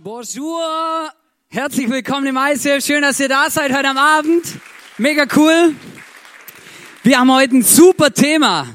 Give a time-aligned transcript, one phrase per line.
[0.00, 1.10] Bonjour,
[1.48, 2.86] herzlich willkommen im ICF.
[2.86, 4.44] Schön, dass ihr da seid heute am Abend.
[4.96, 5.74] Mega cool.
[7.02, 8.68] Wir haben heute ein super Thema.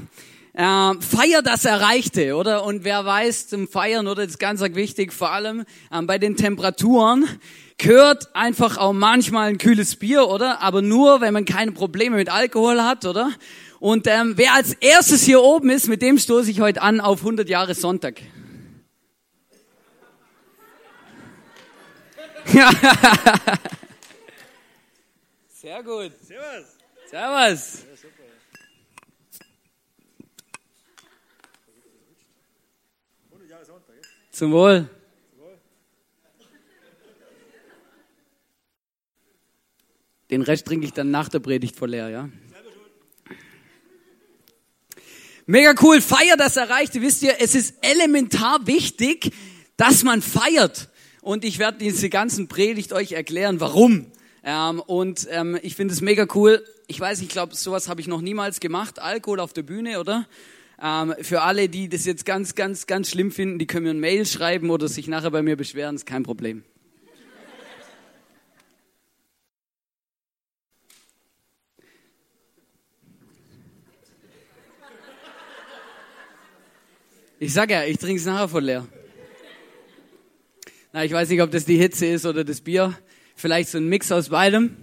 [0.51, 0.62] Äh,
[0.99, 2.65] feier das Erreichte, oder?
[2.65, 4.23] Und wer weiß, zum Feiern, oder?
[4.23, 7.26] Das ist ganz wichtig, vor allem äh, bei den Temperaturen
[7.78, 10.62] gehört einfach auch manchmal ein kühles Bier, oder?
[10.62, 13.31] Aber nur, wenn man keine Probleme mit Alkohol hat, oder?
[13.79, 17.20] Und ähm, wer als erstes hier oben ist, mit dem stoße ich heute an auf
[17.20, 18.20] 100 Jahre Sonntag.
[25.49, 26.12] Sehr gut.
[26.26, 26.66] Servus.
[27.09, 27.85] Servus.
[34.32, 34.90] Zum Wohl.
[40.32, 42.30] Den Rest trinke ich dann nach der Predigt voll leer, ja?
[45.46, 47.02] Mega cool, feier das Erreichte.
[47.02, 49.32] Wisst ihr, es ist elementar wichtig,
[49.77, 50.90] dass man feiert
[51.23, 54.08] und ich werde diese ganzen Predigt euch erklären, warum.
[54.44, 56.63] Ähm, und ähm, ich finde es mega cool.
[56.88, 58.99] Ich weiß, ich glaube, sowas habe ich noch niemals gemacht.
[58.99, 60.27] Alkohol auf der Bühne, oder?
[60.82, 64.01] Ähm, für alle, die das jetzt ganz, ganz, ganz schlimm finden, die können mir ein
[64.01, 66.63] Mail schreiben oder sich nachher bei mir beschweren, ist kein Problem.
[77.39, 78.88] Ich sag ja, ich trinke es nachher voll leer.
[80.94, 82.95] Na, ich weiß nicht, ob das die Hitze ist oder das Bier.
[83.36, 84.77] Vielleicht so ein Mix aus beidem.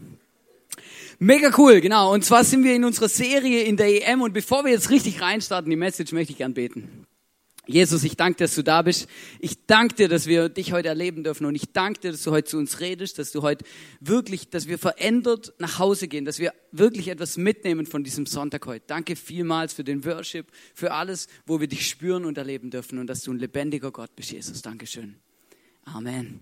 [1.20, 2.12] Mega cool, genau.
[2.12, 5.20] Und zwar sind wir in unserer Serie in der EM und bevor wir jetzt richtig
[5.20, 7.06] reinstarten, die Message möchte ich gern beten.
[7.66, 9.06] Jesus, ich danke dir, dass du da bist.
[9.38, 12.32] Ich danke dir, dass wir dich heute erleben dürfen und ich danke dir, dass du
[12.32, 13.64] heute zu uns redest, dass du heute
[14.00, 18.66] wirklich, dass wir verändert nach Hause gehen, dass wir wirklich etwas mitnehmen von diesem Sonntag
[18.66, 18.84] heute.
[18.88, 23.06] Danke vielmals für den Worship, für alles, wo wir dich spüren und erleben dürfen und
[23.06, 24.62] dass du ein lebendiger Gott bist, Jesus.
[24.62, 25.14] Dankeschön.
[25.84, 26.40] Amen.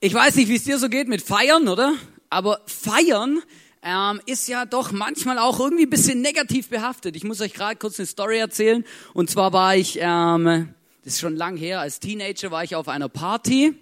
[0.00, 1.94] Ich weiß nicht, wie es dir so geht mit Feiern, oder?
[2.28, 3.40] Aber Feiern
[3.82, 7.16] ähm, ist ja doch manchmal auch irgendwie ein bisschen negativ behaftet.
[7.16, 8.84] Ich muss euch gerade kurz eine Story erzählen.
[9.14, 10.74] Und zwar war ich, ähm,
[11.04, 13.74] das ist schon lang her, als Teenager war ich auf einer Party.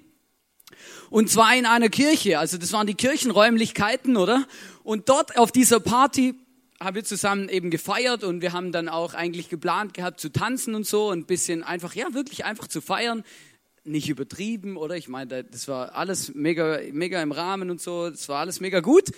[1.10, 2.38] Und zwar in einer Kirche.
[2.38, 4.46] Also das waren die Kirchenräumlichkeiten, oder?
[4.82, 6.34] Und dort auf dieser Party
[6.84, 10.74] haben wir zusammen eben gefeiert und wir haben dann auch eigentlich geplant gehabt zu tanzen
[10.74, 13.24] und so und ein bisschen einfach, ja, wirklich einfach zu feiern.
[13.82, 14.96] Nicht übertrieben, oder?
[14.96, 18.08] Ich meine, das war alles mega, mega im Rahmen und so.
[18.08, 19.10] Das war alles mega gut.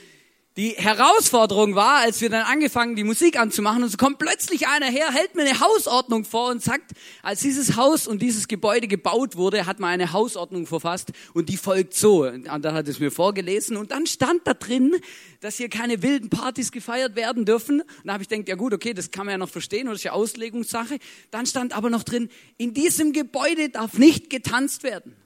[0.57, 4.87] Die Herausforderung war, als wir dann angefangen, die Musik anzumachen, und so kommt plötzlich einer
[4.87, 9.37] her, hält mir eine Hausordnung vor und sagt, als dieses Haus und dieses Gebäude gebaut
[9.37, 12.25] wurde, hat man eine Hausordnung verfasst und die folgt so.
[12.27, 14.97] Und dann hat es mir vorgelesen und dann stand da drin,
[15.43, 17.83] dass hier keine wilden Partys gefeiert werden dürfen.
[17.83, 19.97] Und da habe ich gedacht, ja gut, okay, das kann man ja noch verstehen, das
[19.97, 20.97] ist ja Auslegungssache.
[21.31, 25.17] Dann stand aber noch drin, in diesem Gebäude darf nicht getanzt werden.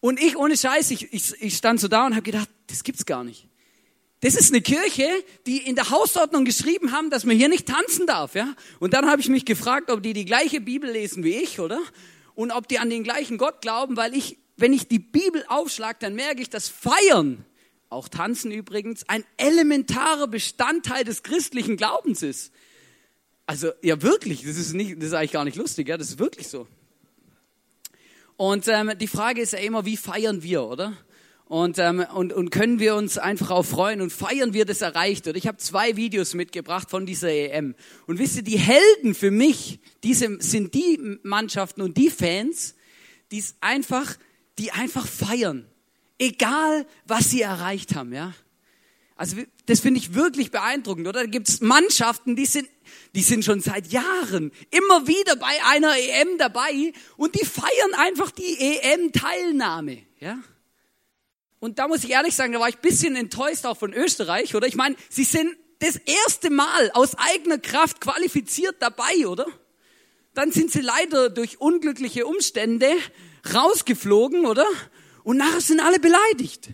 [0.00, 3.06] Und ich ohne Scheiß, ich, ich, ich stand so da und habe gedacht, das gibt's
[3.06, 3.48] gar nicht.
[4.20, 5.08] Das ist eine Kirche,
[5.46, 8.54] die in der Hausordnung geschrieben haben, dass man hier nicht tanzen darf, ja?
[8.80, 11.80] Und dann habe ich mich gefragt, ob die die gleiche Bibel lesen wie ich, oder?
[12.34, 15.98] Und ob die an den gleichen Gott glauben, weil ich, wenn ich die Bibel aufschlage,
[16.00, 17.44] dann merke ich, dass Feiern,
[17.90, 22.52] auch Tanzen übrigens, ein elementarer Bestandteil des christlichen Glaubens ist.
[23.44, 25.98] Also, ja wirklich, das ist nicht, das ist eigentlich gar nicht lustig, ja?
[25.98, 26.66] Das ist wirklich so.
[28.36, 30.92] Und ähm, die Frage ist ja immer, wie feiern wir, oder?
[31.46, 35.28] Und, ähm, und, und können wir uns einfach auch freuen und feiern wir das erreicht?
[35.28, 37.76] Oder ich habe zwei Videos mitgebracht von dieser EM.
[38.06, 42.74] Und wisst ihr, die Helden für mich, diese sind die Mannschaften und die Fans,
[43.30, 44.16] die einfach,
[44.58, 45.66] die einfach feiern.
[46.18, 48.34] Egal, was sie erreicht haben, ja.
[49.16, 51.20] Also das finde ich wirklich beeindruckend, oder?
[51.20, 52.68] Da gibt's Mannschaften, die sind,
[53.14, 58.30] die sind schon seit Jahren immer wieder bei einer EM dabei und die feiern einfach
[58.30, 60.38] die EM-Teilnahme, ja?
[61.58, 64.54] Und da muss ich ehrlich sagen, da war ich ein bisschen enttäuscht auch von Österreich,
[64.54, 64.66] oder?
[64.66, 69.46] Ich meine, sie sind das erste Mal aus eigener Kraft qualifiziert dabei, oder?
[70.34, 72.90] Dann sind sie leider durch unglückliche Umstände
[73.54, 74.66] rausgeflogen, oder?
[75.24, 76.68] Und nachher sind alle beleidigt.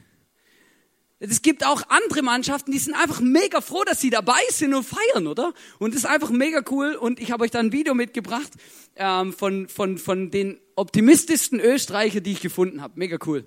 [1.30, 4.84] Es gibt auch andere Mannschaften, die sind einfach mega froh, dass sie dabei sind und
[4.84, 5.52] feiern, oder?
[5.78, 6.96] Und das ist einfach mega cool.
[6.96, 8.50] Und ich habe euch da ein Video mitgebracht
[8.96, 12.94] ähm, von, von, von den optimistischsten Österreicher, die ich gefunden habe.
[12.96, 13.44] Mega cool.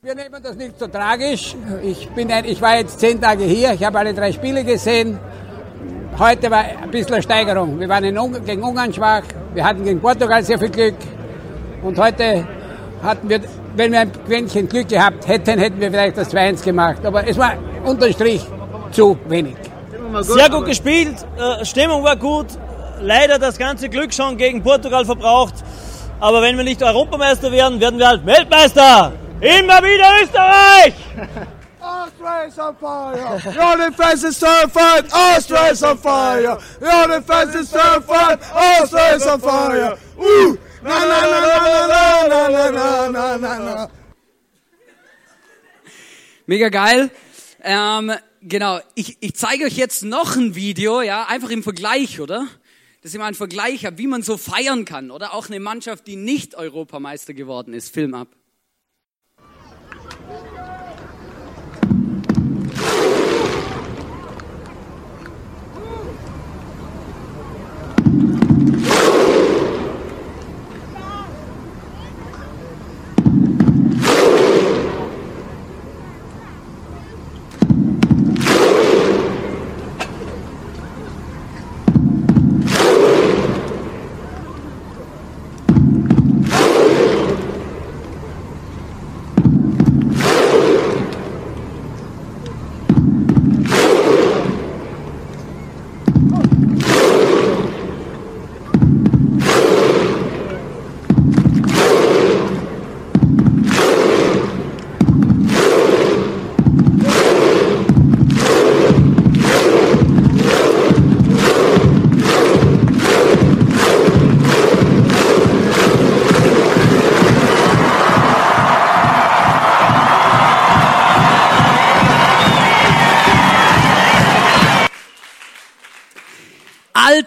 [0.00, 1.56] Wir nehmen das nicht so tragisch.
[1.82, 5.18] Ich, bin ein, ich war jetzt zehn Tage hier, ich habe alle drei Spiele gesehen.
[6.16, 7.80] Heute war ein bisschen eine Steigerung.
[7.80, 9.24] Wir waren in, gegen Ungarn schwach,
[9.54, 10.94] wir hatten gegen Portugal sehr viel Glück.
[11.82, 12.46] Und heute
[13.02, 13.40] hatten wir
[13.76, 17.04] wenn wir ein Quäntchen Glück gehabt hätten, hätten wir vielleicht das 2-1 gemacht.
[17.04, 18.44] Aber es war unterm Strich
[18.90, 19.56] zu wenig.
[20.22, 22.46] Sehr gut gespielt, äh, Stimmung war gut.
[23.00, 25.54] Leider das ganze Glück schon gegen Portugal verbraucht.
[26.18, 29.12] Aber wenn wir nicht Europameister werden, werden wir halt Weltmeister.
[29.40, 30.94] Immer wieder Österreich!
[31.78, 33.40] Austria's on fire!
[33.54, 35.04] Your defense is terrified!
[35.12, 36.58] Austria's on fire!
[36.80, 38.38] Your defense is terrified!
[38.54, 39.98] Austria's on fire!
[40.18, 40.56] Uh!
[40.86, 43.90] Na na na na na na na na na
[46.46, 47.10] Mega geil.
[47.60, 52.46] Ähm, genau, ich, ich zeige euch jetzt noch ein Video, ja, einfach im Vergleich, oder?
[53.02, 55.10] Dass ihr mal einen Vergleich habt, wie man so feiern kann.
[55.10, 57.92] Oder auch eine Mannschaft, die nicht Europameister geworden ist.
[57.92, 58.35] Film ab.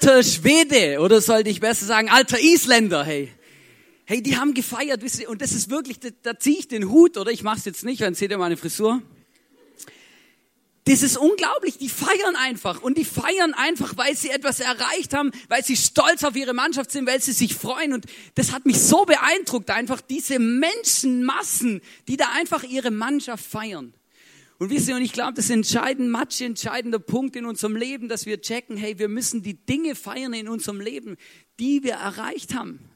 [0.10, 3.32] Alter Schwede oder sollte ich besser sagen alter Isländer, hey.
[4.06, 6.90] Hey, die haben gefeiert, wisst ihr, und das ist wirklich, da, da ziehe ich den
[6.90, 9.04] Hut, oder ich mache es jetzt nicht, dann seht ihr meine Frisur.
[10.86, 15.30] Das ist unglaublich, die feiern einfach und die feiern einfach, weil sie etwas erreicht haben,
[15.48, 18.80] weil sie stolz auf ihre Mannschaft sind, weil sie sich freuen und das hat mich
[18.80, 23.94] so beeindruckt, einfach diese Menschenmassen, die da einfach ihre Mannschaft feiern.
[24.60, 28.10] Und wisst ihr, und ich glaube, das ist entscheidend, matsch entscheidender Punkt in unserem Leben,
[28.10, 31.16] dass wir checken, hey, wir müssen die Dinge feiern in unserem Leben,
[31.62, 32.90] die wir erreicht haben.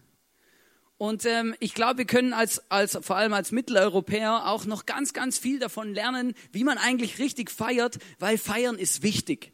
[0.98, 5.14] Und ähm, ich glaube, wir können als, als, vor allem als Mitteleuropäer auch noch ganz,
[5.14, 9.53] ganz viel davon lernen, wie man eigentlich richtig feiert, weil feiern ist wichtig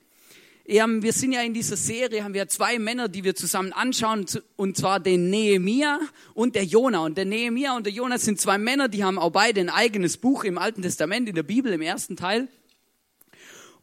[0.69, 4.77] wir sind ja in dieser Serie, haben wir zwei Männer, die wir zusammen anschauen, und
[4.77, 5.99] zwar den Nehemia
[6.35, 6.99] und der Jona.
[6.99, 10.17] Und der Nehemia und der Jona sind zwei Männer, die haben auch beide ein eigenes
[10.17, 12.49] Buch im Alten Testament, in der Bibel, im ersten Teil.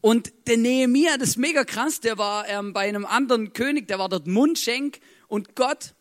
[0.00, 3.98] Und der Nehemia, das ist mega krass, der war ähm, bei einem anderen König, der
[3.98, 5.92] war dort Mundschenk und Gott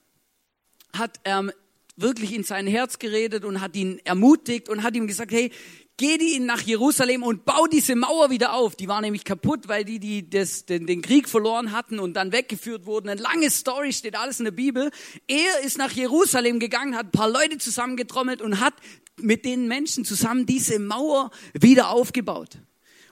[0.96, 1.52] hat ähm,
[1.96, 5.52] wirklich in sein Herz geredet und hat ihn ermutigt und hat ihm gesagt, hey,
[5.98, 8.76] geh die nach Jerusalem und bau diese Mauer wieder auf.
[8.76, 12.32] Die war nämlich kaputt, weil die, die das, den, den Krieg verloren hatten und dann
[12.32, 13.10] weggeführt wurden.
[13.10, 14.92] Eine lange Story, steht alles in der Bibel.
[15.28, 18.74] Er ist nach Jerusalem gegangen, hat ein paar Leute zusammengetrommelt und hat
[19.18, 22.58] mit den Menschen zusammen diese Mauer wieder aufgebaut.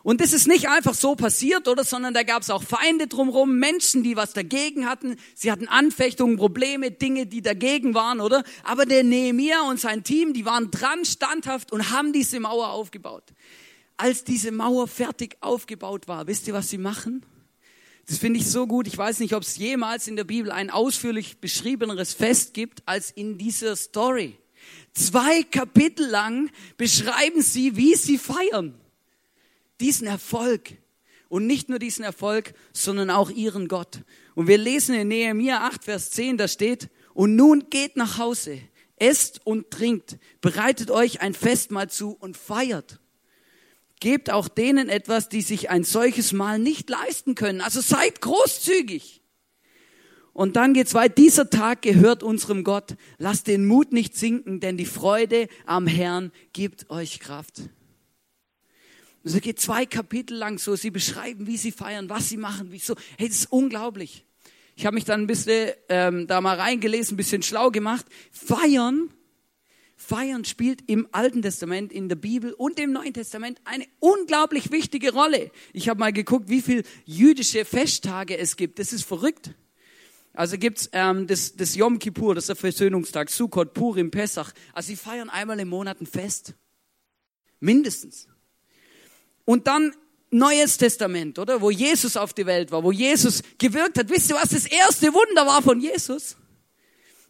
[0.03, 3.57] Und das ist nicht einfach so passiert, oder, sondern da gab es auch Feinde drumherum,
[3.57, 5.15] Menschen, die was dagegen hatten.
[5.33, 8.43] Sie hatten Anfechtungen, Probleme, Dinge, die dagegen waren, oder?
[8.65, 13.23] Aber der Nehemiah und sein Team, die waren dran, standhaft und haben diese Mauer aufgebaut.
[13.95, 17.25] Als diese Mauer fertig aufgebaut war, wisst ihr, was sie machen?
[18.05, 18.87] Das finde ich so gut.
[18.87, 23.09] Ich weiß nicht, ob es jemals in der Bibel ein ausführlich beschriebeneres Fest gibt als
[23.09, 24.37] in dieser Story.
[24.93, 28.77] Zwei Kapitel lang beschreiben sie, wie sie feiern
[29.79, 30.77] diesen Erfolg.
[31.29, 34.01] Und nicht nur diesen Erfolg, sondern auch ihren Gott.
[34.35, 38.59] Und wir lesen in Nehemiah 8, Vers 10, da steht, und nun geht nach Hause,
[38.97, 42.99] esst und trinkt, bereitet euch ein Festmahl zu und feiert.
[43.99, 47.61] Gebt auch denen etwas, die sich ein solches Mahl nicht leisten können.
[47.61, 49.21] Also seid großzügig.
[50.33, 51.13] Und dann geht's weiter.
[51.13, 52.95] Dieser Tag gehört unserem Gott.
[53.17, 57.69] Lasst den Mut nicht sinken, denn die Freude am Herrn gibt euch Kraft.
[59.23, 62.67] Und es geht zwei Kapitel lang so, sie beschreiben, wie sie feiern, was sie machen,
[62.71, 62.95] wieso.
[63.17, 64.25] Hey, das ist unglaublich.
[64.75, 68.05] Ich habe mich dann ein bisschen ähm, da mal reingelesen, ein bisschen schlau gemacht.
[68.31, 69.09] Feiern,
[69.95, 75.13] Feiern spielt im Alten Testament, in der Bibel und im Neuen Testament eine unglaublich wichtige
[75.13, 75.51] Rolle.
[75.71, 78.79] Ich habe mal geguckt, wie viel jüdische Festtage es gibt.
[78.79, 79.51] Das ist verrückt.
[80.33, 84.51] Also gibt's ähm, das, das Yom Kippur, das ist der Versöhnungstag, Sukkot, Purim, Pesach.
[84.73, 86.55] Also sie feiern einmal im Monat ein Fest.
[87.59, 88.27] Mindestens.
[89.45, 89.93] Und dann
[90.33, 91.61] Neues Testament, oder?
[91.61, 94.09] Wo Jesus auf die Welt war, wo Jesus gewirkt hat.
[94.09, 96.37] Wisst ihr, was das erste Wunder war von Jesus?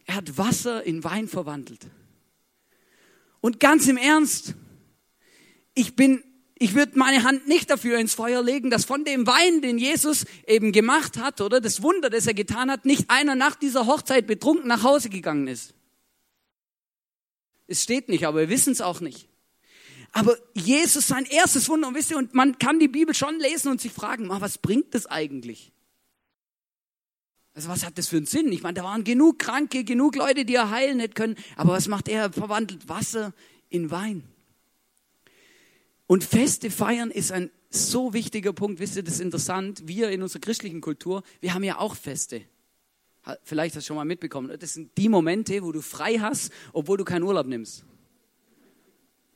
[0.06, 1.86] Er hat Wasser in Wein verwandelt.
[3.42, 4.54] Und ganz im Ernst,
[5.74, 9.60] ich bin, ich würde meine Hand nicht dafür ins Feuer legen, dass von dem Wein,
[9.60, 13.54] den Jesus eben gemacht hat, oder das Wunder, das er getan hat, nicht einer nach
[13.54, 15.74] dieser Hochzeit betrunken nach Hause gegangen ist.
[17.66, 19.28] Es steht nicht, aber wir wissen es auch nicht.
[20.16, 23.68] Aber Jesus sein erstes Wunder, und wisst ihr, und man kann die Bibel schon lesen
[23.68, 25.72] und sich fragen, was bringt das eigentlich?
[27.52, 28.50] Also was hat das für einen Sinn?
[28.52, 31.36] Ich meine, da waren genug Kranke, genug Leute, die er heilen hätten können.
[31.56, 32.22] Aber was macht er?
[32.22, 33.32] Er verwandelt Wasser
[33.70, 34.22] in Wein.
[36.06, 38.78] Und Feste feiern ist ein so wichtiger Punkt.
[38.78, 39.82] Wisst ihr, das ist interessant.
[39.86, 42.42] Wir in unserer christlichen Kultur, wir haben ja auch Feste.
[43.42, 44.56] Vielleicht hast du schon mal mitbekommen.
[44.60, 47.84] Das sind die Momente, wo du frei hast, obwohl du keinen Urlaub nimmst.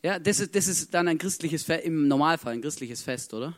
[0.02, 3.56] Ja, das ist, das ist dann ein christliches Fest, im Normalfall ein christliches Fest, oder?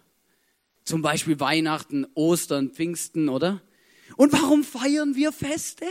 [0.84, 3.60] Zum Beispiel Weihnachten, Ostern, Pfingsten, oder?
[4.16, 5.84] Und warum feiern wir Feste?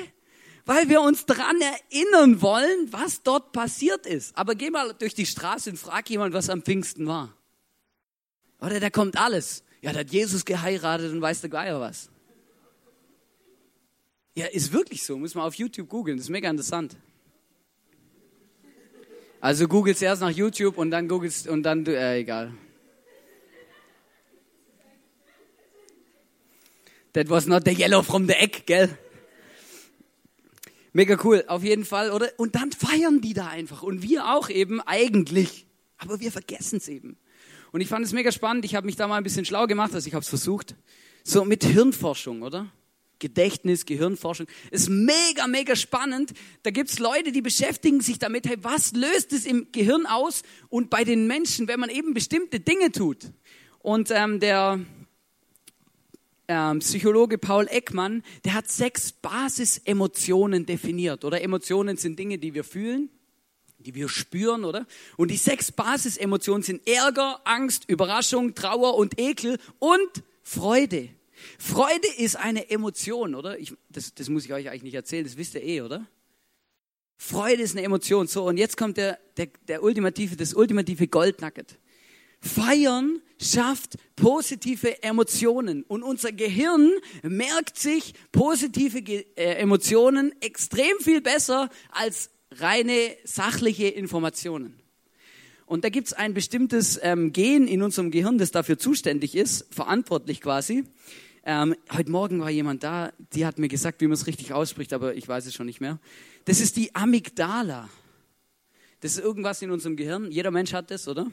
[0.65, 4.37] Weil wir uns daran erinnern wollen, was dort passiert ist.
[4.37, 7.33] Aber geh mal durch die Straße und frag jemand, was am Pfingsten war.
[8.59, 9.63] Oder da kommt alles.
[9.81, 12.09] Ja, da hat Jesus geheiratet und weiß der Geier was.
[14.35, 15.17] Ja, ist wirklich so.
[15.17, 16.17] Muss man auf YouTube googeln.
[16.17, 16.95] Das ist mega interessant.
[19.41, 22.53] Also googelst erst nach YouTube und dann googelst und dann, äh, egal.
[27.13, 28.89] That was not the yellow from the egg, gell?
[30.91, 32.29] Mega cool, auf jeden Fall, oder?
[32.37, 33.83] Und dann feiern die da einfach.
[33.83, 35.65] Und wir auch eben eigentlich.
[35.97, 37.17] Aber wir vergessen es eben.
[37.71, 38.65] Und ich fand es mega spannend.
[38.65, 40.75] Ich habe mich da mal ein bisschen schlau gemacht, also ich habe es versucht.
[41.23, 42.71] So mit Hirnforschung, oder?
[43.19, 44.47] Gedächtnis, Gehirnforschung.
[44.71, 46.33] Ist mega, mega spannend.
[46.63, 50.89] Da gibt's Leute, die beschäftigen sich damit, hey, was löst es im Gehirn aus und
[50.89, 53.31] bei den Menschen, wenn man eben bestimmte Dinge tut.
[53.79, 54.79] Und ähm, der
[56.47, 61.23] ähm, Psychologe Paul Ekman, der hat sechs Basisemotionen definiert.
[61.23, 63.09] Oder Emotionen sind Dinge, die wir fühlen,
[63.77, 64.87] die wir spüren, oder?
[65.15, 71.09] Und die sechs Basisemotionen sind Ärger, Angst, Überraschung, Trauer und Ekel und Freude.
[71.57, 73.57] Freude ist eine Emotion, oder?
[73.59, 76.07] Ich, das, das muss ich euch eigentlich nicht erzählen, das wisst ihr eh, oder?
[77.17, 78.27] Freude ist eine Emotion.
[78.27, 81.77] So, und jetzt kommt der, der, der ultimative, das ultimative Goldnugget.
[82.41, 86.91] Feiern schafft positive Emotionen und unser Gehirn
[87.21, 94.79] merkt sich positive äh, Emotionen extrem viel besser als reine sachliche Informationen.
[95.65, 99.67] Und da gibt es ein bestimmtes ähm, Gen in unserem Gehirn, das dafür zuständig ist,
[99.69, 100.85] verantwortlich quasi.
[101.51, 104.93] Ähm, heute Morgen war jemand da, die hat mir gesagt, wie man es richtig ausspricht,
[104.93, 105.97] aber ich weiß es schon nicht mehr.
[106.45, 107.89] Das ist die Amygdala.
[108.99, 110.29] Das ist irgendwas in unserem Gehirn.
[110.29, 111.25] Jeder Mensch hat das, oder?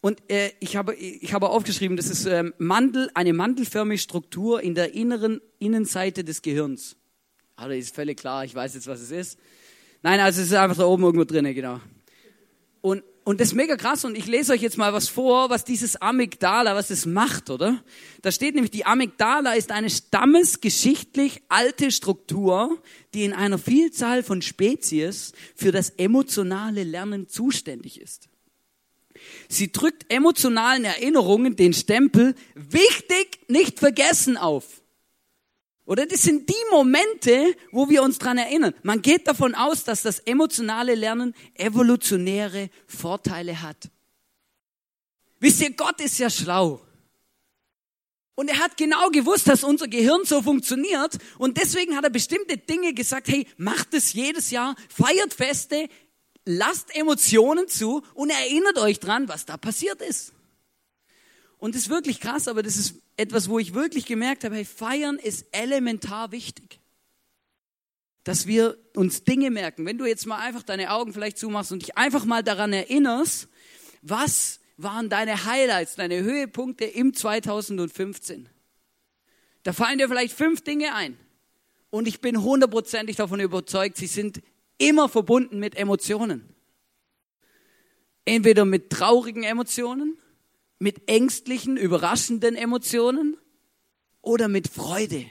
[0.00, 4.76] Und äh, ich, habe, ich habe aufgeschrieben, das ist ähm, Mandel, eine mandelförmige Struktur in
[4.76, 6.94] der inneren Innenseite des Gehirns.
[7.56, 9.40] Also ist völlig klar, ich weiß jetzt, was es ist.
[10.02, 11.80] Nein, also es ist einfach da oben irgendwo drin, genau.
[12.80, 15.64] Und, und das ist mega krass und ich lese euch jetzt mal was vor, was
[15.64, 17.82] dieses Amygdala, was es macht, oder?
[18.22, 22.80] Da steht nämlich, die Amygdala ist eine stammesgeschichtlich alte Struktur,
[23.14, 28.28] die in einer Vielzahl von Spezies für das emotionale Lernen zuständig ist.
[29.48, 34.82] Sie drückt emotionalen Erinnerungen den Stempel wichtig, nicht vergessen auf.
[35.86, 38.74] Oder das sind die Momente, wo wir uns dran erinnern.
[38.82, 43.88] Man geht davon aus, dass das emotionale Lernen evolutionäre Vorteile hat.
[45.38, 46.82] Wisst ihr, Gott ist ja schlau.
[48.34, 51.16] Und er hat genau gewusst, dass unser Gehirn so funktioniert.
[51.38, 55.88] Und deswegen hat er bestimmte Dinge gesagt, hey, macht es jedes Jahr, feiert Feste,
[56.44, 60.32] lasst Emotionen zu und erinnert euch dran, was da passiert ist.
[61.58, 64.64] Und das ist wirklich krass, aber das ist etwas, wo ich wirklich gemerkt habe, hey,
[64.64, 66.80] feiern ist elementar wichtig.
[68.24, 69.86] Dass wir uns Dinge merken.
[69.86, 73.48] Wenn du jetzt mal einfach deine Augen vielleicht zumachst und dich einfach mal daran erinnerst,
[74.02, 78.48] was waren deine Highlights, deine Höhepunkte im 2015?
[79.62, 81.18] Da fallen dir vielleicht fünf Dinge ein.
[81.90, 84.42] Und ich bin hundertprozentig davon überzeugt, sie sind
[84.78, 86.54] immer verbunden mit Emotionen.
[88.24, 90.18] Entweder mit traurigen Emotionen,
[90.78, 93.36] mit ängstlichen, überraschenden Emotionen
[94.20, 95.26] oder mit Freude.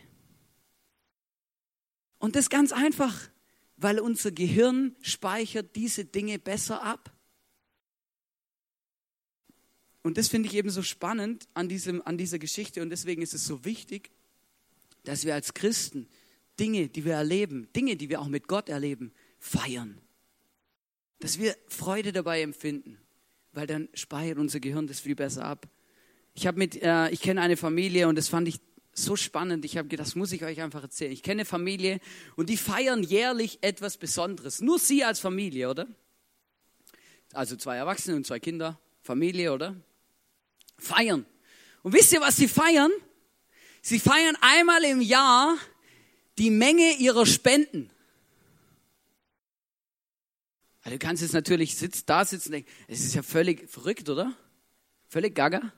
[2.18, 3.30] Und das ganz einfach,
[3.78, 7.12] weil unser Gehirn speichert diese Dinge besser ab.
[10.02, 13.34] Und das finde ich eben so spannend an, diesem, an dieser Geschichte und deswegen ist
[13.34, 14.12] es so wichtig,
[15.04, 16.08] dass wir als Christen
[16.60, 20.00] Dinge, die wir erleben, Dinge, die wir auch mit Gott erleben, feiern.
[21.20, 23.00] Dass wir Freude dabei empfinden,
[23.56, 25.68] weil dann speichert unser Gehirn das viel besser ab.
[26.34, 28.60] Ich habe mit, äh, ich kenne eine Familie und das fand ich
[28.94, 29.66] so spannend.
[29.66, 31.12] Ich habe gedacht, das muss ich euch einfach erzählen.
[31.12, 32.00] Ich kenne eine Familie
[32.36, 34.62] und die feiern jährlich etwas Besonderes.
[34.62, 35.88] Nur sie als Familie, oder?
[37.34, 39.76] Also zwei Erwachsene und zwei Kinder, Familie, oder?
[40.78, 41.26] Feiern.
[41.84, 42.92] Und wisst ihr, was sie feiern?
[43.82, 45.58] Sie feiern einmal im Jahr
[46.38, 47.92] die Menge ihrer Spenden.
[50.86, 54.08] Also du kannst jetzt natürlich sitzt, da sitzen und denken, es ist ja völlig verrückt,
[54.08, 54.32] oder?
[55.08, 55.74] Völlig gaga.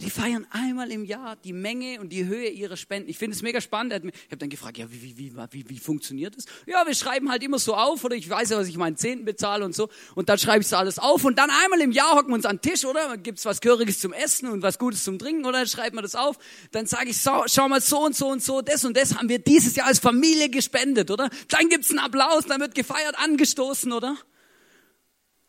[0.00, 3.10] Die feiern einmal im Jahr die Menge und die Höhe ihrer Spenden.
[3.10, 3.92] Ich finde es mega spannend.
[3.92, 6.46] Ich habe dann gefragt, ja, wie, wie, wie, wie, funktioniert das?
[6.66, 9.26] Ja, wir schreiben halt immer so auf, oder ich weiß ja, was ich meinen Zehnten
[9.26, 9.90] bezahle und so.
[10.14, 11.24] Und dann schreibe ich so alles auf.
[11.24, 13.18] Und dann einmal im Jahr hocken wir uns an den Tisch, oder?
[13.18, 15.58] Gibt's was Gehöriges zum Essen und was Gutes zum Trinken, oder?
[15.58, 16.38] Dann schreibt man das auf.
[16.70, 19.28] Dann sage ich, so, schau mal, so und so und so, das und das haben
[19.28, 21.28] wir dieses Jahr als Familie gespendet, oder?
[21.48, 24.16] Dann gibt's einen Applaus, dann wird gefeiert, angestoßen, oder?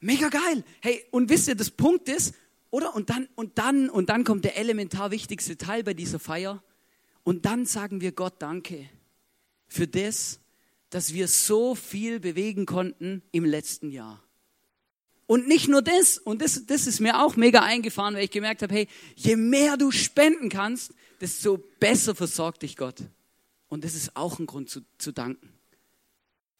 [0.02, 0.66] Mega geil.
[0.82, 2.34] Hey, und wisst ihr, das Punkt ist,
[2.72, 2.96] oder?
[2.96, 6.64] Und dann, und dann, und dann kommt der elementar wichtigste Teil bei dieser Feier.
[7.24, 8.90] Und dann sagen wir Gott Danke
[9.68, 10.40] für das,
[10.90, 14.24] dass wir so viel bewegen konnten im letzten Jahr.
[15.28, 18.64] Und nicht nur das, und das, das ist mir auch mega eingefahren, weil ich gemerkt
[18.64, 22.98] habe, hey, je mehr du spenden kannst, desto besser versorgt dich Gott.
[23.70, 25.51] Und das ist auch ein Grund zu, zu danken.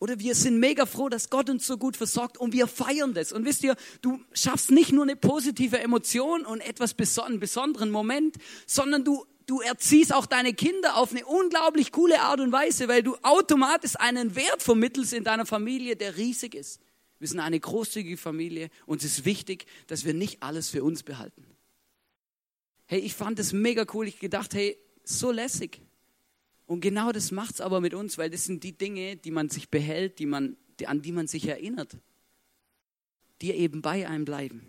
[0.02, 3.32] Oder wir sind mega froh, dass Gott uns so gut versorgt und wir feiern das.
[3.32, 8.38] Und wisst ihr, du schaffst nicht nur eine positive Emotion und etwas einen besonderen Moment,
[8.66, 13.04] sondern du, du erziehst auch deine Kinder auf eine unglaublich coole Art und Weise, weil
[13.04, 16.82] du automatisch einen Wert vermittelst in deiner Familie, der riesig ist.
[17.20, 18.72] Wir sind eine großzügige Familie.
[18.88, 21.46] und es ist wichtig, dass wir nicht alles für uns behalten.
[22.88, 24.08] Hey, ich fand das mega cool.
[24.08, 25.80] Ich gedacht, hey, so lässig.
[26.72, 29.50] Und genau das macht es aber mit uns, weil das sind die Dinge, die man
[29.50, 31.98] sich behält, die man, die, an die man sich erinnert,
[33.42, 34.66] die eben bei einem bleiben.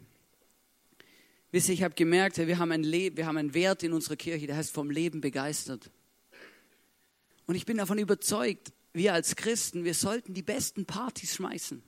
[1.53, 4.49] Wisst ihr, ich habe gemerkt, wir haben, ein wir haben einen Wert in unserer Kirche,
[4.49, 5.93] der heißt vom Leben begeistert.
[7.47, 11.85] Und ich bin davon überzeugt, wir als Christen, wir sollten die besten Partys schmeißen.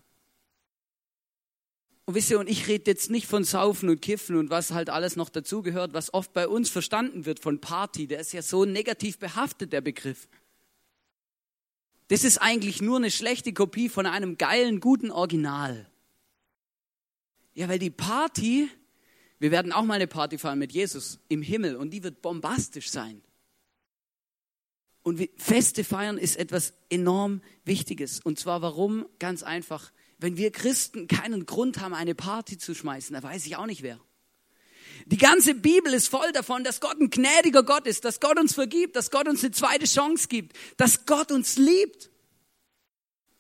[2.06, 4.90] Und wisst ihr, und ich rede jetzt nicht von Saufen und Kiffen und was halt
[4.90, 8.06] alles noch dazugehört, was oft bei uns verstanden wird von Party.
[8.06, 10.28] Der ist ja so negativ behaftet, der Begriff.
[12.08, 15.90] Das ist eigentlich nur eine schlechte Kopie von einem geilen, guten Original.
[17.54, 18.68] Ja, weil die Party,
[19.38, 22.90] wir werden auch mal eine Party feiern mit Jesus im Himmel und die wird bombastisch
[22.90, 23.22] sein.
[25.02, 28.20] Und Feste feiern ist etwas enorm Wichtiges.
[28.20, 29.06] Und zwar warum?
[29.18, 29.92] Ganz einfach,
[30.24, 33.82] wenn wir Christen keinen Grund haben, eine Party zu schmeißen, da weiß ich auch nicht
[33.82, 34.00] wer.
[35.04, 38.54] Die ganze Bibel ist voll davon, dass Gott ein gnädiger Gott ist, dass Gott uns
[38.54, 42.10] vergibt, dass Gott uns eine zweite Chance gibt, dass Gott uns liebt.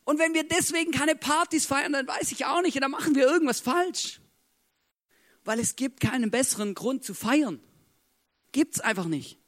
[0.04, 3.26] Und wenn wir deswegen keine Partys feiern, dann weiß ich auch nicht, dann machen wir
[3.26, 4.20] irgendwas falsch.
[5.42, 7.60] Weil es gibt keinen besseren Grund zu feiern.
[8.52, 9.38] Gibt's einfach nicht.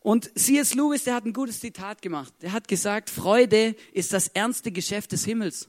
[0.00, 0.74] Und C.S.
[0.74, 2.34] Lewis, der hat ein gutes Zitat gemacht.
[2.42, 5.68] Der hat gesagt, Freude ist das ernste Geschäft des Himmels.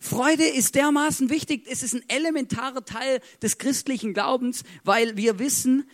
[0.00, 5.88] Freude ist dermaßen wichtig, es ist ein elementarer Teil des christlichen Glaubens, weil wir wissen,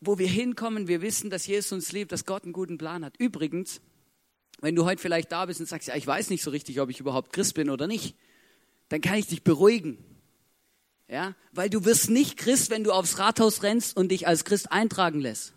[0.00, 3.14] wo wir hinkommen, wir wissen, dass Jesus uns liebt, dass Gott einen guten Plan hat.
[3.18, 3.82] Übrigens,
[4.62, 6.88] wenn du heute vielleicht da bist und sagst, ja, ich weiß nicht so richtig, ob
[6.88, 8.16] ich überhaupt Christ bin oder nicht,
[8.88, 9.98] dann kann ich dich beruhigen.
[11.06, 14.72] Ja, weil du wirst nicht Christ, wenn du aufs Rathaus rennst und dich als Christ
[14.72, 15.54] eintragen lässt.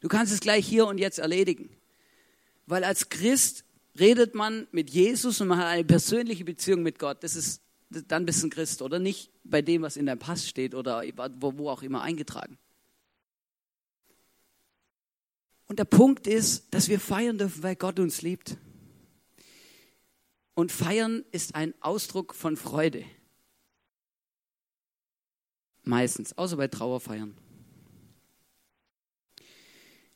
[0.00, 1.68] Du kannst es gleich hier und jetzt erledigen.
[2.66, 3.64] Weil als Christ
[3.98, 7.22] redet man mit Jesus und man hat eine persönliche Beziehung mit Gott.
[7.22, 7.62] Das ist
[8.08, 11.02] dann bist du ein Christ, oder nicht bei dem, was in deinem Pass steht oder
[11.38, 12.58] wo, wo auch immer eingetragen.
[15.66, 18.56] Und der Punkt ist, dass wir feiern dürfen, weil Gott uns liebt.
[20.54, 23.04] Und feiern ist ein Ausdruck von Freude.
[25.82, 27.34] Meistens, außer bei Trauerfeiern.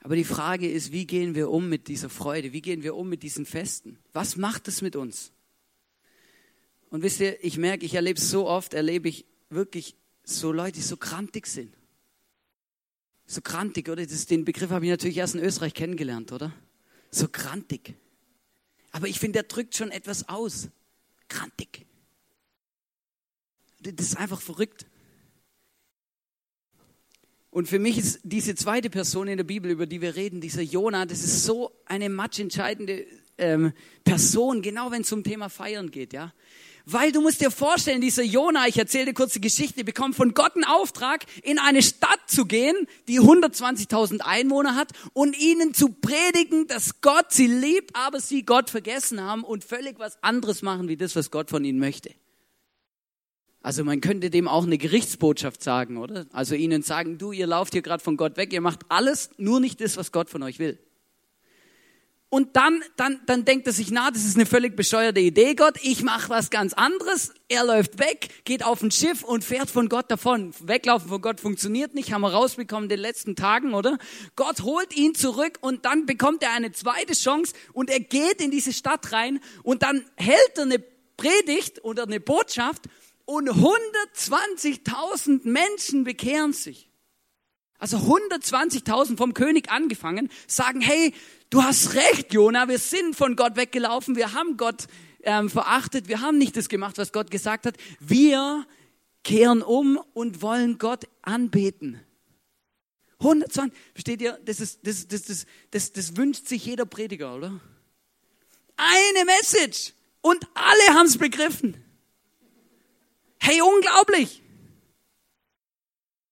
[0.06, 2.52] Aber die Frage ist, wie gehen wir um mit dieser Freude?
[2.52, 3.98] Wie gehen wir um mit diesen Festen?
[4.12, 5.32] Was macht es mit uns?
[6.90, 10.74] Und wisst ihr, ich merke, ich erlebe es so oft, erlebe ich wirklich so Leute,
[10.74, 11.76] die so krantig sind.
[13.26, 14.06] So krantig, oder?
[14.06, 16.52] Das, den Begriff habe ich natürlich erst in Österreich kennengelernt, oder?
[17.10, 17.94] So krantig.
[18.92, 20.68] Aber ich finde, der drückt schon etwas aus.
[21.26, 21.84] Krantig.
[23.80, 24.86] Das ist einfach verrückt.
[27.56, 30.60] Und für mich ist diese zweite Person in der Bibel, über die wir reden, dieser
[30.60, 33.06] Jona, das ist so eine matchentscheidende
[33.38, 33.72] ähm,
[34.04, 36.34] Person, genau wenn es zum Thema Feiern geht, ja.
[36.84, 40.34] Weil du musst dir vorstellen, dieser Jona, ich erzähle dir kurz die Geschichte, bekommt von
[40.34, 42.76] Gott einen Auftrag, in eine Stadt zu gehen,
[43.08, 48.68] die 120.000 Einwohner hat und ihnen zu predigen, dass Gott sie liebt, aber sie Gott
[48.68, 52.10] vergessen haben und völlig was anderes machen, wie das, was Gott von ihnen möchte.
[53.66, 56.26] Also man könnte dem auch eine Gerichtsbotschaft sagen, oder?
[56.30, 59.58] Also ihnen sagen, du, ihr lauft hier gerade von Gott weg, ihr macht alles, nur
[59.58, 60.78] nicht das, was Gott von euch will.
[62.28, 65.80] Und dann, dann, dann denkt er sich, na, das ist eine völlig bescheuerte Idee, Gott.
[65.82, 67.34] Ich mache was ganz anderes.
[67.48, 70.54] Er läuft weg, geht auf ein Schiff und fährt von Gott davon.
[70.60, 73.98] Weglaufen von Gott funktioniert nicht, haben wir rausbekommen in den letzten Tagen, oder?
[74.36, 78.52] Gott holt ihn zurück und dann bekommt er eine zweite Chance und er geht in
[78.52, 80.78] diese Stadt rein und dann hält er eine
[81.16, 82.84] Predigt oder eine Botschaft
[83.26, 86.88] und 120.000 Menschen bekehren sich.
[87.78, 91.12] Also 120.000 vom König angefangen, sagen, hey,
[91.50, 94.86] du hast recht, Jona, wir sind von Gott weggelaufen, wir haben Gott
[95.22, 97.76] ähm, verachtet, wir haben nicht das gemacht, was Gott gesagt hat.
[98.00, 98.66] Wir
[99.24, 102.00] kehren um und wollen Gott anbeten.
[103.18, 104.38] 120, versteht ihr?
[104.44, 107.60] Das, ist, das, das, das, das, das wünscht sich jeder Prediger, oder?
[108.76, 111.85] Eine Message und alle haben es begriffen.
[113.46, 114.42] Hey, unglaublich!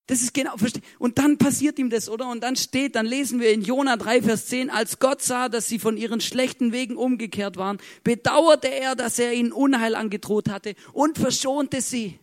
[0.06, 0.56] Das ist genau,
[0.98, 2.28] und dann passiert ihm das, oder?
[2.28, 5.68] Und dann steht, dann lesen wir in Jona 3, Vers 10, als Gott sah, dass
[5.68, 10.74] sie von ihren schlechten Wegen umgekehrt waren, bedauerte er, dass er ihnen Unheil angedroht hatte
[10.92, 12.18] und verschonte sie.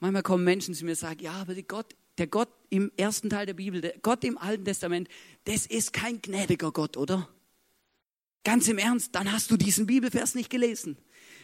[0.00, 3.30] Manchmal kommen Menschen zu mir und sagen, ja, aber der Gott, der Gott im ersten
[3.30, 5.08] Teil der Bibel, der Gott im Alten Testament,
[5.44, 7.30] das ist kein gnädiger Gott, oder?
[8.44, 10.98] Ganz im Ernst, dann hast du diesen Bibelvers nicht gelesen.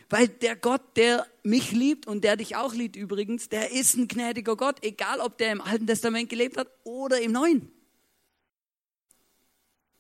[0.09, 4.09] Weil der Gott, der mich liebt und der dich auch liebt übrigens, der ist ein
[4.09, 7.71] gnädiger Gott, egal ob der im Alten Testament gelebt hat oder im Neuen.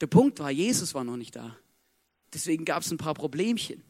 [0.01, 1.57] Der Punkt war, Jesus war noch nicht da.
[2.35, 3.83] Deswegen gab es ein paar Problemchen.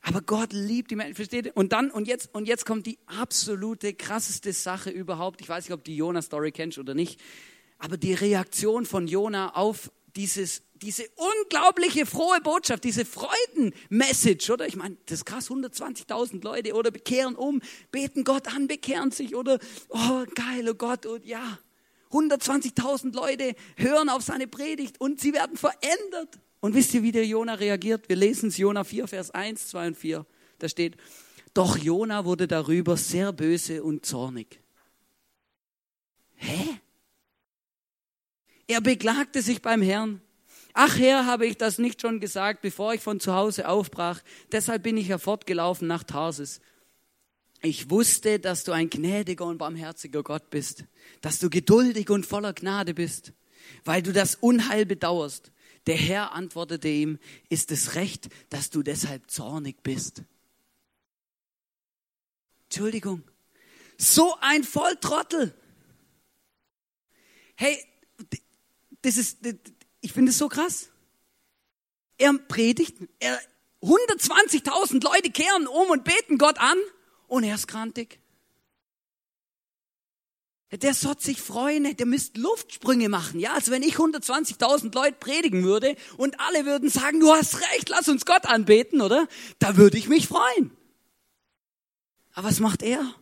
[0.00, 1.56] Aber Gott liebt die Menschen, versteht ihr?
[1.56, 5.40] Und dann, und jetzt, und jetzt kommt die absolute krasseste Sache überhaupt.
[5.40, 7.20] Ich weiß nicht, ob die Jona-Story kennst oder nicht.
[7.78, 14.66] Aber die Reaktion von Jona auf dieses diese unglaubliche frohe Botschaft, diese Freudenmessage, oder?
[14.66, 19.34] Ich meine, das ist krass, 120.000 Leute oder bekehren um, beten Gott an, bekehren sich
[19.34, 21.58] oder, oh, geil, oh Gott, und ja.
[22.10, 26.38] 120.000 Leute hören auf seine Predigt und sie werden verändert.
[26.60, 28.08] Und wisst ihr, wie der Jona reagiert?
[28.08, 30.26] Wir lesen es Jona 4, Vers 1, 2 und 4.
[30.58, 30.96] Da steht,
[31.54, 34.60] doch Jona wurde darüber sehr böse und zornig.
[36.34, 36.80] Hä?
[38.66, 40.20] Er beklagte sich beim Herrn.
[40.74, 44.22] Ach Herr, habe ich das nicht schon gesagt, bevor ich von zu Hause aufbrach.
[44.52, 46.60] Deshalb bin ich ja fortgelaufen nach Tarsis.
[47.60, 50.84] Ich wusste, dass du ein gnädiger und barmherziger Gott bist,
[51.20, 53.32] dass du geduldig und voller Gnade bist,
[53.84, 55.52] weil du das Unheil bedauerst.
[55.86, 60.22] Der Herr antwortete ihm, ist es recht, dass du deshalb zornig bist?
[62.64, 63.22] Entschuldigung,
[63.98, 65.54] so ein Volltrottel.
[67.54, 67.78] Hey,
[69.02, 69.38] das ist,
[70.02, 70.90] ich finde es so krass.
[72.18, 73.40] Er predigt, er,
[73.80, 76.76] 120.000 Leute kehren um und beten Gott an
[77.26, 78.20] und er ist krantig.
[80.70, 83.40] Der sollte sich freuen, der müsste Luftsprünge machen.
[83.40, 87.90] Ja, als wenn ich 120.000 Leute predigen würde und alle würden sagen, du hast recht,
[87.90, 89.28] lass uns Gott anbeten, oder?
[89.58, 90.70] Da würde ich mich freuen.
[92.32, 93.14] Aber was macht er?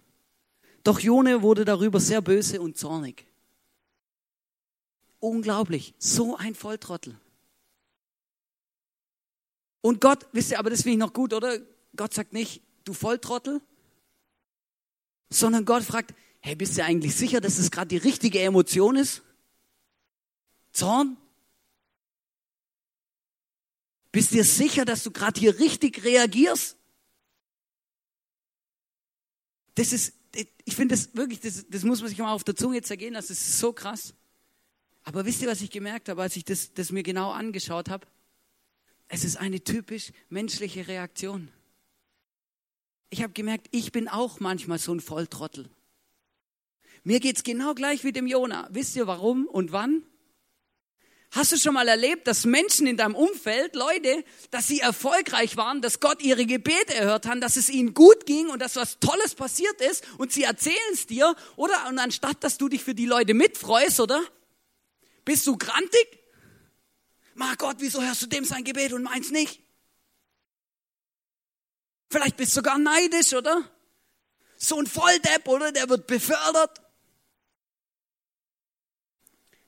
[0.85, 3.27] Doch Jone wurde darüber sehr böse und zornig.
[5.21, 5.95] Unglaublich.
[5.99, 7.19] So ein Volltrottel.
[9.83, 11.59] Und Gott, wisst ihr, aber das finde ich noch gut, oder?
[11.97, 13.61] Gott sagt nicht, du Volltrottel,
[15.31, 19.23] sondern Gott fragt, hey, bist du eigentlich sicher, dass es gerade die richtige Emotion ist?
[20.73, 21.17] Zorn?
[24.13, 26.77] Bist du dir sicher, dass du gerade hier richtig reagierst?
[29.77, 30.15] Das ist,
[30.65, 33.31] ich finde das wirklich, das, das muss man sich mal auf der Zunge zergehen das
[33.31, 34.15] ist so krass.
[35.05, 38.07] Aber wisst ihr, was ich gemerkt habe, als ich das, das mir genau angeschaut habe?
[39.09, 41.51] Es ist eine typisch menschliche Reaktion.
[43.11, 45.69] Ich habe gemerkt, ich bin auch manchmal so ein Volltrottel.
[47.03, 48.69] Mir geht es genau gleich wie dem Jona.
[48.71, 50.05] Wisst ihr warum und wann?
[51.33, 55.81] Hast du schon mal erlebt, dass Menschen in deinem Umfeld, Leute, dass sie erfolgreich waren,
[55.81, 59.37] dass Gott ihre Gebete erhört hat, dass es ihnen gut ging und dass was Tolles
[59.37, 61.87] passiert ist und sie erzählen es dir, oder?
[61.89, 64.23] Und anstatt, dass du dich für die Leute mitfreust, oder?
[65.31, 66.19] Bist du grantig?
[67.35, 69.63] Ma Gott, wieso hörst du dem sein Gebet und meins nicht?
[72.11, 73.63] Vielleicht bist du sogar neidisch, oder?
[74.57, 75.71] So ein Volldepp, oder?
[75.71, 76.83] Der wird befördert.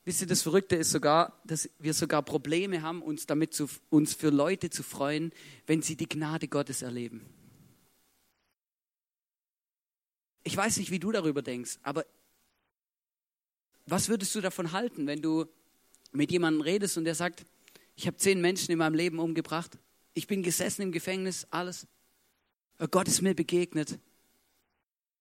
[0.05, 4.15] Wisst ihr, das Verrückte ist sogar, dass wir sogar Probleme haben, uns damit zu, uns
[4.15, 5.33] für Leute zu freuen,
[5.69, 7.25] wenn sie die Gnade Gottes erleben.
[10.43, 12.05] Ich weiß nicht, wie du darüber denkst, aber
[13.87, 15.47] was würdest du davon halten, wenn du
[16.13, 17.47] mit jemandem redest und der sagt,
[17.95, 19.79] ich habe zehn Menschen in meinem Leben umgebracht,
[20.15, 21.87] ich bin gesessen im Gefängnis, alles.
[22.91, 23.99] Gott ist mir begegnet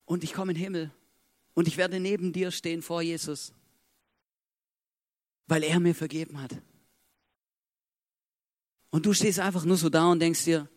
[0.06, 0.92] und ich komme in den Himmel
[1.54, 3.54] und ich werde neben dir stehen vor Jesus.
[5.52, 6.56] weil er mir vergeben hat.
[8.90, 10.70] Und du stehst einfach nur so da und denkst dir,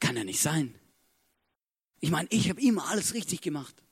[0.00, 0.74] kann ja nicht sein.
[2.00, 3.83] Ich meine, ich habe immer alles richtig gemacht.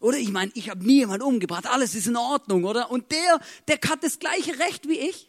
[0.00, 2.90] Oder ich meine, ich habe nie jemand umgebracht, alles ist in Ordnung, oder?
[2.90, 5.28] Und der, der hat das gleiche Recht wie ich.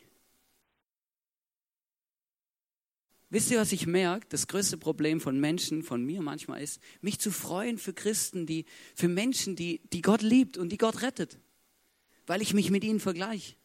[3.30, 4.28] Wisst ihr, was ich merke?
[4.30, 8.66] Das größte Problem von Menschen, von mir manchmal ist, mich zu freuen für Christen, die,
[8.94, 11.38] für Menschen, die, die Gott liebt und die Gott rettet.
[12.26, 13.56] Weil ich mich mit ihnen vergleiche.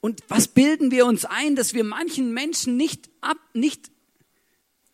[0.00, 3.91] Und was bilden wir uns ein, dass wir manchen Menschen nicht ab, nicht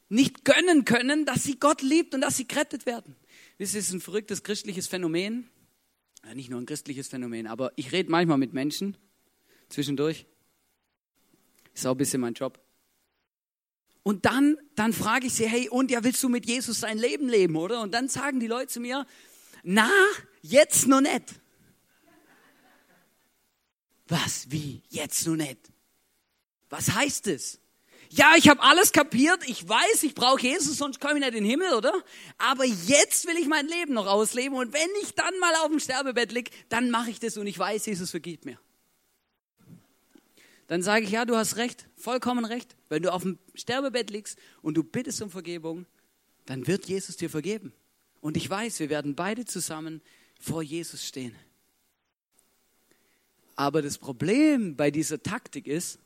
[0.09, 3.17] nicht gönnen können, dass sie Gott liebt und dass sie gerettet werden.
[3.59, 5.49] Das ist ein verrücktes christliches Phänomen.
[6.25, 8.97] Ja, nicht nur ein christliches Phänomen, aber ich rede manchmal mit Menschen
[9.69, 10.27] zwischendurch.
[11.75, 12.61] Ist auch ein bisschen mein Job.
[14.03, 17.29] Und dann, dann frage ich sie, hey, und ja, willst du mit Jesus sein Leben
[17.29, 17.83] leben, oder?
[17.83, 19.07] Und dann sagen die Leute zu mir,
[19.63, 19.91] na,
[20.41, 21.41] jetzt noch nicht.
[24.07, 25.59] Was, wie, jetzt noch nicht?
[26.71, 27.61] Was heißt es?
[28.11, 31.45] Ja, ich habe alles kapiert, ich weiß, ich brauche Jesus, sonst komme ich nicht in
[31.45, 31.93] den Himmel, oder?
[32.39, 35.81] Aber jetzt will ich mein Leben noch ausleben und wenn ich dann mal auf dem
[35.81, 38.59] Sterbebett lieg, dann mache ich das und ich weiß, Jesus vergibt mir.
[40.69, 42.77] Dann sage ich, ja, du hast recht, vollkommen recht.
[42.89, 45.87] Wenn du auf dem Sterbebett liegst und du bittest um Vergebung,
[46.45, 47.73] dann wird Jesus dir vergeben.
[48.21, 50.03] Und ich weiß, wir werden beide zusammen
[50.39, 51.35] vor Jesus stehen.
[53.57, 55.99] Aber das Problem bei dieser Taktik ist,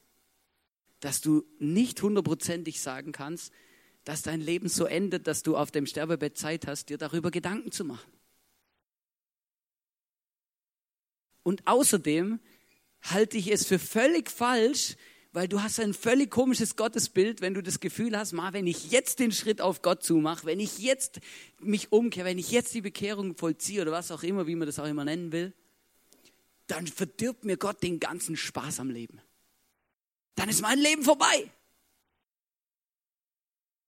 [1.03, 3.53] dass du nicht hundertprozentig sagen kannst,
[4.05, 7.73] dass dein Leben so endet, dass du auf dem Sterbebett Zeit hast, dir darüber Gedanken
[7.73, 8.13] zu machen.
[11.43, 12.39] Und außerdem
[13.03, 14.97] halte ich es für völlig falsch,
[15.33, 18.93] weil du hast ein völlig komisches Gottesbild, wenn du das Gefühl hast, mal, wenn ich
[18.93, 21.19] jetzt den Schritt auf Gott zumache, wenn ich jetzt
[21.59, 24.79] mich umkehre, wenn ich jetzt die Bekehrung vollziehe oder was auch immer, wie man das
[24.79, 25.53] auch immer nennen will,
[26.69, 29.21] dann verdirbt mir Gott den ganzen Spaß am Leben
[30.35, 31.51] dann ist mein Leben vorbei.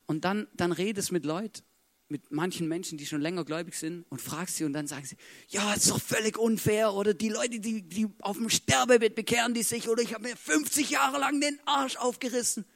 [0.07, 1.63] Und dann, dann redest mit Leuten,
[2.09, 5.17] mit manchen Menschen, die schon länger gläubig sind und fragst sie und dann sagen sie,
[5.49, 9.63] ja, ist doch völlig unfair oder die Leute, die, die auf dem Sterbebett bekehren die
[9.63, 12.67] sich oder ich habe mir 50 Jahre lang den Arsch aufgerissen,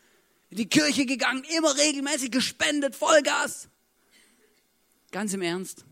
[0.48, 3.68] in die Kirche gegangen, immer regelmäßig gespendet, Vollgas.
[5.11, 5.85] Ganz im Ernst.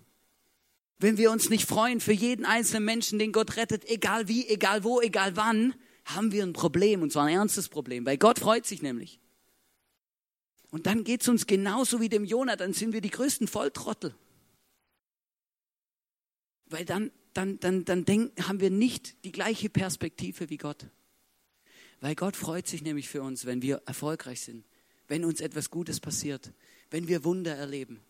[0.98, 4.82] Wenn wir uns nicht freuen für jeden einzelnen Menschen, den Gott rettet, egal wie, egal
[4.82, 5.74] wo, egal wann,
[6.06, 9.20] haben wir ein Problem, und zwar ein ernstes Problem, weil Gott freut sich nämlich.
[10.70, 14.14] Und dann geht es uns genauso wie dem Jonah, dann sind wir die größten Volltrottel.
[16.66, 20.86] Weil dann, dann, dann, dann denken, haben wir nicht die gleiche Perspektive wie Gott.
[22.00, 24.64] Weil Gott freut sich nämlich für uns, wenn wir erfolgreich sind,
[25.08, 26.52] wenn uns etwas Gutes passiert,
[26.90, 28.00] wenn wir Wunder erleben.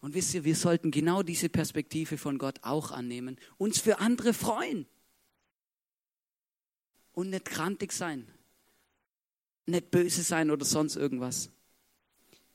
[0.00, 4.34] Und wisst ihr, wir sollten genau diese Perspektive von Gott auch annehmen, uns für andere
[4.34, 4.86] freuen
[7.16, 8.28] und nicht krantig sein,
[9.64, 11.50] nicht böse sein oder sonst irgendwas.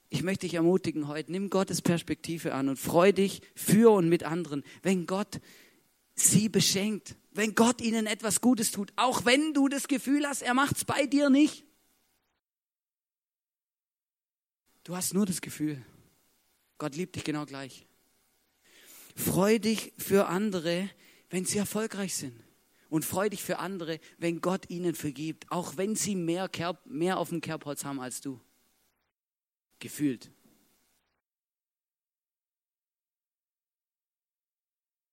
[0.10, 4.24] Ich möchte dich ermutigen heute, nimm Gottes Perspektive an und freu dich für und mit
[4.24, 5.41] anderen, wenn Gott
[6.13, 10.54] sie beschenkt, wenn Gott ihnen etwas Gutes tut, auch wenn du das Gefühl hast, er
[10.54, 11.65] macht es bei dir nicht.
[14.84, 15.84] Du hast nur das Gefühl,
[16.78, 17.88] Gott liebt dich genau gleich.
[19.15, 20.88] Freu dich für andere,
[21.32, 22.51] wenn sie erfolgreich sind
[22.92, 27.20] und freu dich für andere, wenn Gott ihnen vergibt, auch wenn sie mehr, Kerb, mehr
[27.20, 28.42] auf dem Kerbholz haben als du.
[29.80, 30.30] Gefühlt.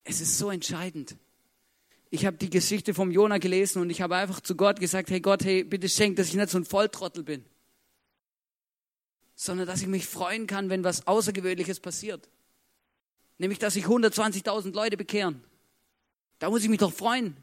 [0.02, 1.16] Es ist so entscheidend.
[2.10, 5.20] Ich habe die Geschichte vom Jona gelesen und ich habe einfach zu Gott gesagt, hey
[5.20, 7.44] Gott, hey, bitte schenk, dass ich nicht so ein Volltrottel bin,
[9.36, 12.28] sondern dass ich mich freuen kann, wenn was Außergewöhnliches passiert.
[13.36, 15.44] Nämlich, dass sich 120.000 Leute bekehren.
[16.40, 17.36] Da muss ich mich doch freuen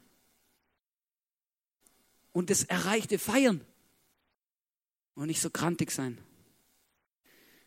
[2.36, 3.62] und das Erreichte feiern
[5.14, 6.18] und nicht so krantig sein.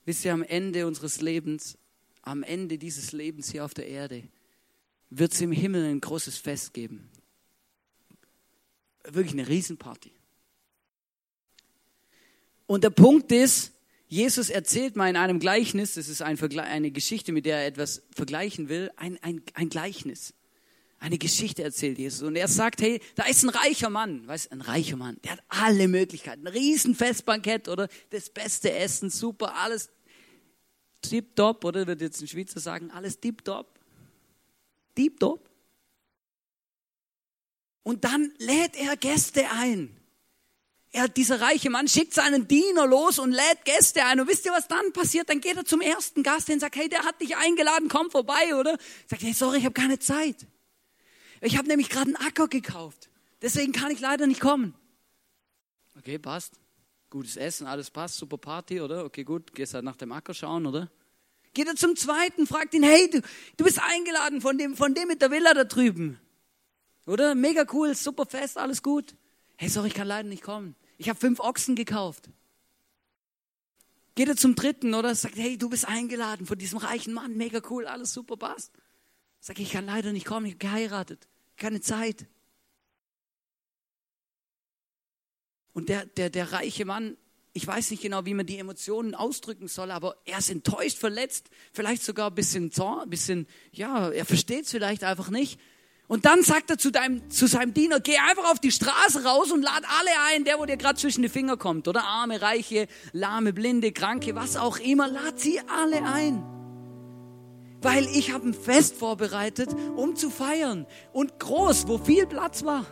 [0.05, 1.79] Wisst ihr, am Ende unseres Lebens,
[2.21, 4.29] am Ende dieses Lebens hier auf der Erde,
[5.09, 7.09] wird es im Himmel ein großes Fest geben.
[9.05, 10.13] Wirklich eine Riesenparty.
[12.67, 13.73] Und der Punkt ist,
[14.07, 18.03] Jesus erzählt mal in einem Gleichnis, das ist ein eine Geschichte, mit der er etwas
[18.15, 20.35] vergleichen will, ein, ein, ein Gleichnis
[21.01, 22.23] eine Geschichte erzählt Jesus.
[22.23, 25.43] Und er sagt, hey, da ist ein reicher Mann, weißt ein reicher Mann, der hat
[25.49, 26.47] alle Möglichkeiten.
[26.47, 29.91] Ein riesen Festbankett oder das beste Essen, super, alles
[31.03, 33.79] tipptopp, oder wird jetzt ein Schweizer sagen, alles tipptopp.
[34.97, 35.49] Tipptopp.
[37.85, 39.95] Und dann lädt er Gäste ein.
[40.91, 44.21] Er, dieser reiche Mann schickt seinen Diener los und lädt Gäste ein.
[44.21, 45.29] Und wisst ihr, was dann passiert?
[45.29, 48.11] Dann geht er zum ersten Gast hin und sagt, hey, der hat dich eingeladen, komm
[48.11, 48.77] vorbei, oder?
[49.07, 50.47] Sagt, hey, sorry, ich habe keine Zeit.
[51.41, 53.11] Ich habe nämlich gerade einen Acker gekauft.
[53.43, 54.75] Deswegen kann ich leider nicht kommen.
[55.97, 56.55] Okay, passt.
[57.11, 59.05] Gutes Essen, alles passt, super Party, oder?
[59.05, 60.91] Okay, gut, gehst halt nach dem Acker schauen, oder?
[61.55, 63.23] Geht er zum zweiten, fragt ihn, hey, du,
[63.57, 66.21] du bist eingeladen von dem, von dem mit der Villa da drüben.
[67.07, 67.35] Oder?
[67.35, 69.17] Mega cool, super Fest, alles gut.
[69.57, 70.77] Hey, sorry, ich kann leider nicht kommen.
[70.99, 72.29] Ich habe fünf Ochsen gekauft.
[74.15, 75.15] Geht er zum dritten, oder?
[75.15, 78.73] Sagt, hey, du bist eingeladen von diesem reichen Mann, mega cool, alles super, passt.
[79.41, 82.27] Sag ich, kann leider nicht kommen, ich habe geheiratet, keine Zeit.
[85.73, 87.17] Und der, der, der reiche Mann,
[87.53, 91.51] ich weiß nicht genau, wie man die Emotionen ausdrücken soll, aber er ist enttäuscht, verletzt,
[91.73, 95.61] vielleicht sogar ein bisschen Zorn, ein bisschen, ja, er versteht es vielleicht einfach nicht.
[96.09, 99.53] Und dann sagt er zu, deinem, zu seinem Diener, geh einfach auf die Straße raus
[99.53, 102.89] und lad alle ein, der, wo dir gerade zwischen die Finger kommt, oder arme, reiche,
[103.13, 106.58] lahme, blinde, kranke, was auch immer, lad sie alle ein.
[107.81, 110.87] Weil ich habe ein Fest vorbereitet, um zu feiern.
[111.13, 112.87] Und groß, wo viel Platz war.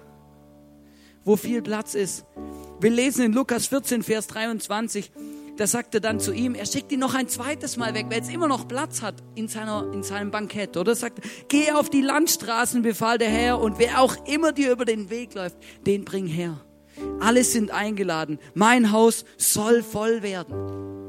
[1.24, 2.24] Wo viel Platz ist.
[2.80, 5.10] Wir lesen in Lukas 14, Vers 23,
[5.56, 8.20] da sagt er dann zu ihm, er schickt ihn noch ein zweites Mal weg, weil
[8.20, 10.76] es immer noch Platz hat in, seiner, in seinem Bankett.
[10.76, 14.84] Oder sagt, geh auf die Landstraßen, befahl der Herr, und wer auch immer dir über
[14.84, 16.60] den Weg läuft, den bring her.
[17.20, 18.38] Alle sind eingeladen.
[18.54, 21.05] Mein Haus soll voll werden.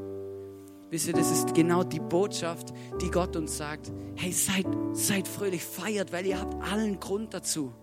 [0.90, 2.72] Wisst ihr, das ist genau die Botschaft,
[3.02, 3.92] die Gott uns sagt.
[4.16, 7.74] Hey, seid, seid fröhlich, feiert, weil ihr habt allen Grund dazu.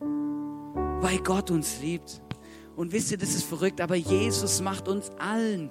[0.00, 2.20] Weil Gott uns liebt.
[2.76, 5.70] Und wisst ihr, das ist verrückt, aber Jesus macht uns allen,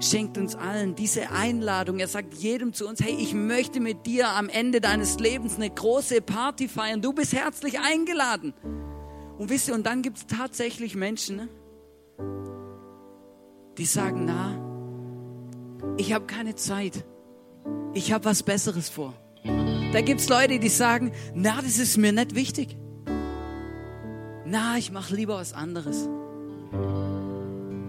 [0.00, 2.00] schenkt uns allen diese Einladung.
[2.00, 5.70] Er sagt jedem zu uns, hey, ich möchte mit dir am Ende deines Lebens eine
[5.70, 7.02] große Party feiern.
[7.02, 8.52] Du bist herzlich eingeladen.
[9.38, 11.48] Und wisst ihr, und dann gibt es tatsächlich Menschen, ne,
[13.78, 14.67] die sagen, na,
[15.96, 17.04] ich habe keine Zeit.
[17.94, 19.14] Ich habe was Besseres vor.
[19.92, 22.76] Da gibt es Leute, die sagen, na, das ist mir nicht wichtig.
[24.44, 26.08] Na, ich mache lieber was anderes.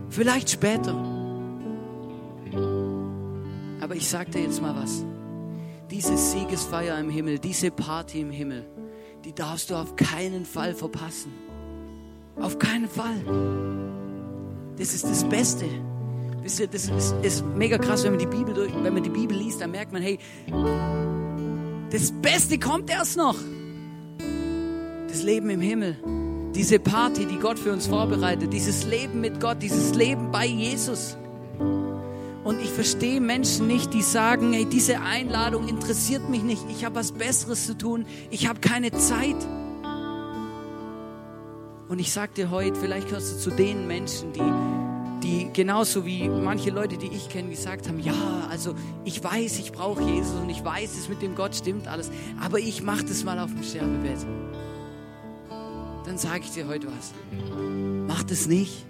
[0.09, 0.93] Vielleicht später.
[3.81, 5.03] Aber ich sage dir jetzt mal was.
[5.89, 8.65] Diese Siegesfeier im Himmel, diese Party im Himmel,
[9.25, 11.31] die darfst du auf keinen Fall verpassen.
[12.39, 13.23] Auf keinen Fall.
[14.77, 15.65] Das ist das Beste.
[16.41, 19.09] Wisst ihr, das ist, ist mega krass, wenn man, die Bibel durch, wenn man die
[19.09, 20.19] Bibel liest, dann merkt man, hey,
[21.91, 23.35] das Beste kommt erst noch.
[25.07, 25.97] Das Leben im Himmel.
[26.55, 31.17] Diese Party, die Gott für uns vorbereitet, dieses Leben mit Gott, dieses Leben bei Jesus.
[32.43, 36.95] Und ich verstehe Menschen nicht, die sagen, hey, diese Einladung interessiert mich nicht, ich habe
[36.95, 39.35] was Besseres zu tun, ich habe keine Zeit.
[41.89, 44.39] Und ich sage dir heute, vielleicht gehörst du zu den Menschen, die,
[45.29, 49.71] die genauso wie manche Leute, die ich kenne, gesagt haben, ja, also ich weiß, ich
[49.71, 52.11] brauche Jesus und ich weiß, es mit dem Gott stimmt alles,
[52.41, 54.25] aber ich mache das mal auf dem Sterbebett
[56.09, 57.13] dann sage ich dir heute was.
[58.07, 58.83] Mach das nicht,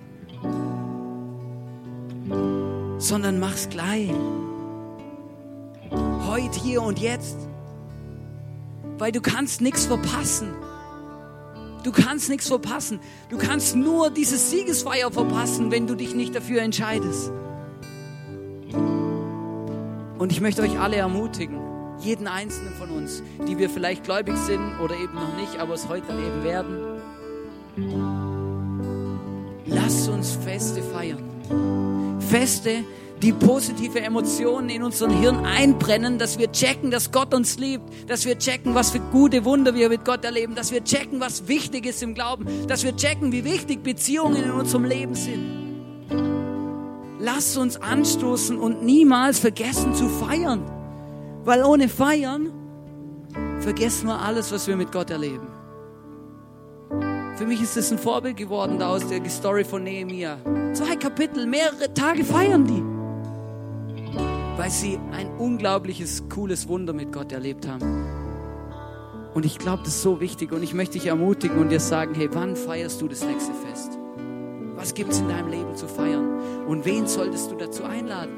[2.98, 4.10] sondern mach's gleich.
[6.26, 7.36] Heute, hier und jetzt.
[8.98, 10.54] Weil du kannst nichts verpassen.
[11.84, 13.00] Du kannst nichts verpassen.
[13.30, 17.32] Du kannst nur dieses Siegesfeier verpassen, wenn du dich nicht dafür entscheidest.
[20.18, 21.60] Und ich möchte euch alle ermutigen,
[22.00, 25.88] jeden einzelnen von uns, die wir vielleicht gläubig sind oder eben noch nicht, aber es
[25.88, 26.90] heute dann eben werden,
[29.66, 32.20] Lass uns Feste feiern.
[32.20, 32.84] Feste,
[33.22, 38.26] die positive Emotionen in unseren Hirn einbrennen, dass wir checken, dass Gott uns liebt, dass
[38.26, 41.86] wir checken, was für gute Wunder wir mit Gott erleben, dass wir checken, was wichtig
[41.86, 45.60] ist im Glauben, dass wir checken, wie wichtig Beziehungen in unserem Leben sind.
[47.20, 50.64] Lass uns anstoßen und niemals vergessen zu feiern,
[51.44, 52.54] weil ohne Feiern
[53.60, 55.48] vergessen wir alles, was wir mit Gott erleben.
[57.36, 60.38] Für mich ist es ein Vorbild geworden da aus der Story von Nehemiah.
[60.74, 62.89] Zwei Kapitel, mehrere Tage feiern die.
[64.60, 68.06] Weil sie ein unglaubliches, cooles Wunder mit Gott erlebt haben.
[69.34, 70.52] Und ich glaube, das ist so wichtig.
[70.52, 73.98] Und ich möchte dich ermutigen und dir sagen, hey, wann feierst du das nächste Fest?
[74.76, 76.66] Was gibt es in deinem Leben zu feiern?
[76.68, 78.34] Und wen solltest du dazu einladen?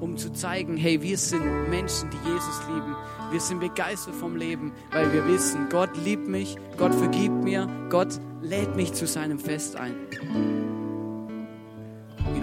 [0.00, 2.96] Um zu zeigen, hey, wir sind Menschen, die Jesus lieben.
[3.30, 8.18] Wir sind begeistert vom Leben, weil wir wissen, Gott liebt mich, Gott vergibt mir, Gott
[8.42, 9.94] lädt mich zu seinem Fest ein.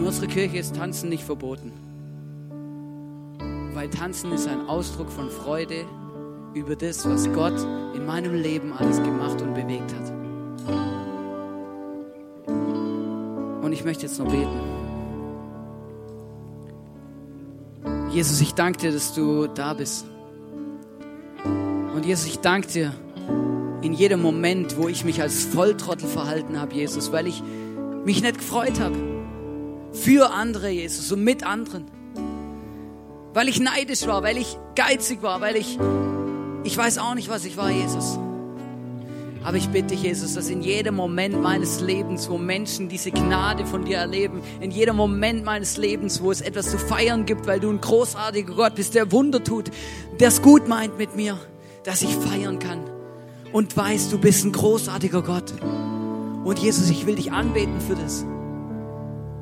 [0.07, 1.73] Unserer Kirche ist Tanzen nicht verboten,
[3.73, 5.83] weil Tanzen ist ein Ausdruck von Freude
[6.53, 7.59] über das, was Gott
[7.93, 10.13] in meinem Leben alles gemacht und bewegt hat.
[13.61, 14.47] Und ich möchte jetzt noch beten.
[18.09, 20.05] Jesus, ich danke dir, dass du da bist.
[21.93, 22.93] Und Jesus, ich danke dir
[23.81, 27.43] in jedem Moment, wo ich mich als Volltrottel verhalten habe, Jesus, weil ich
[28.05, 29.16] mich nicht gefreut habe.
[30.01, 31.85] Für andere, Jesus, und mit anderen.
[33.33, 35.77] Weil ich neidisch war, weil ich geizig war, weil ich,
[36.63, 38.17] ich weiß auch nicht, was ich war, Jesus.
[39.43, 43.65] Aber ich bitte dich, Jesus, dass in jedem Moment meines Lebens, wo Menschen diese Gnade
[43.65, 47.59] von dir erleben, in jedem Moment meines Lebens, wo es etwas zu feiern gibt, weil
[47.59, 49.71] du ein großartiger Gott bist, der Wunder tut,
[50.19, 51.37] der es gut meint mit mir,
[51.83, 52.83] dass ich feiern kann
[53.53, 55.53] und weiß, du bist ein großartiger Gott.
[56.43, 58.25] Und Jesus, ich will dich anbeten für das.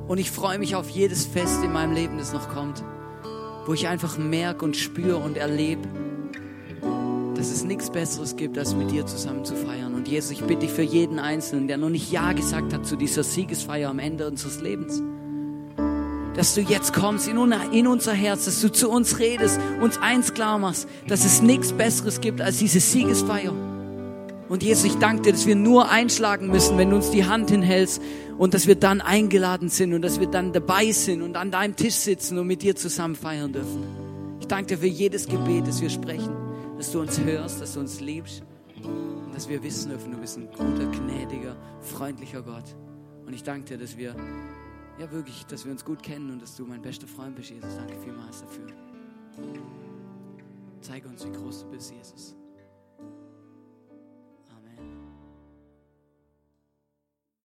[0.08, 2.84] Und ich freue mich auf jedes Fest in meinem Leben, das noch kommt,
[3.66, 5.88] wo ich einfach merke und spüre und erlebe,
[7.36, 9.96] dass es nichts Besseres gibt, als mit dir zusammen zu feiern.
[9.96, 12.96] Und Jesus, ich bitte dich für jeden Einzelnen, der noch nicht Ja gesagt hat zu
[12.96, 15.02] dieser Siegesfeier am Ende unseres Lebens,
[16.36, 17.38] dass du jetzt kommst in,
[17.88, 22.22] unser Herz, dass du zu uns redest, uns eins klar machst, dass es nichts Besseres
[22.22, 23.54] gibt als diese Siegesfeier.
[24.48, 27.50] Und Jesus, ich danke dir, dass wir nur einschlagen müssen, wenn du uns die Hand
[27.50, 28.02] hinhältst
[28.38, 31.76] und dass wir dann eingeladen sind und dass wir dann dabei sind und an deinem
[31.76, 33.84] Tisch sitzen und mit dir zusammen feiern dürfen.
[34.40, 36.46] Ich danke dir für jedes Gebet, das wir sprechen
[36.78, 38.44] dass du uns hörst, dass du uns liebst
[38.84, 42.76] und dass wir wissen dürfen, du bist ein guter, gnädiger, freundlicher Gott.
[43.26, 44.16] Und ich danke dir, dass wir,
[45.00, 47.76] ja wirklich, dass wir uns gut kennen und dass du mein bester Freund bist, Jesus.
[47.76, 48.68] Danke vielmals dafür.
[50.82, 52.36] Zeige uns, wie groß du bist, Jesus.